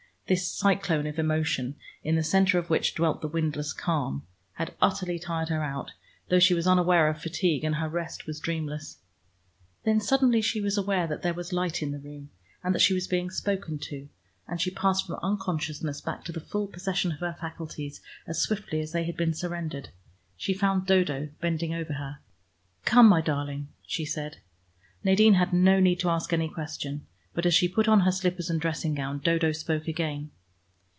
This 0.27 0.47
cyclone 0.47 1.07
of 1.07 1.19
emotion, 1.19 1.75
in 2.05 2.15
the 2.15 2.23
center 2.23 2.57
of 2.57 2.69
which 2.69 2.95
dwelt 2.95 3.19
the 3.19 3.27
windless 3.27 3.73
calm, 3.73 4.25
had 4.53 4.73
utterly 4.81 5.19
tired 5.19 5.49
her 5.49 5.61
out, 5.61 5.91
though 6.29 6.39
she 6.39 6.53
was 6.53 6.65
unaware 6.65 7.09
of 7.09 7.19
fatigue, 7.21 7.65
and 7.65 7.75
her 7.75 7.89
rest 7.89 8.25
was 8.27 8.39
dreamless. 8.39 8.99
Then 9.83 9.99
suddenly 9.99 10.39
she 10.41 10.61
was 10.61 10.77
aware 10.77 11.05
that 11.05 11.21
there 11.21 11.33
was 11.33 11.51
light 11.51 11.81
in 11.83 11.91
the 11.91 11.99
room, 11.99 12.29
and 12.63 12.73
that 12.73 12.79
she 12.79 12.93
was 12.93 13.09
being 13.09 13.29
spoken 13.29 13.77
to, 13.79 14.07
and 14.47 14.61
she 14.61 14.71
passed 14.71 15.05
from 15.05 15.19
unconsciousness 15.21 15.99
back 15.99 16.23
to 16.23 16.31
the 16.31 16.39
full 16.39 16.67
possession 16.67 17.11
of 17.11 17.19
her 17.19 17.35
faculties, 17.41 17.99
as 18.25 18.41
swiftly 18.41 18.79
as 18.79 18.93
they 18.93 19.03
had 19.03 19.17
been 19.17 19.33
surrendered. 19.33 19.89
She 20.37 20.53
found 20.53 20.85
Dodo 20.87 21.27
bending 21.41 21.73
over 21.73 21.91
her. 21.91 22.19
"Come, 22.85 23.09
my 23.09 23.19
darling," 23.19 23.67
she 23.85 24.05
said. 24.05 24.37
Nadine 25.03 25.33
had 25.33 25.51
no 25.51 25.81
need 25.81 25.99
to 25.99 26.09
ask 26.09 26.31
any 26.31 26.47
question, 26.47 27.05
but 27.33 27.45
as 27.45 27.53
she 27.55 27.65
put 27.65 27.87
on 27.87 28.01
her 28.01 28.11
slippers 28.11 28.49
and 28.49 28.59
dressing 28.59 28.93
gown 28.93 29.17
Dodo 29.17 29.53
spoke 29.53 29.87
again. 29.87 30.29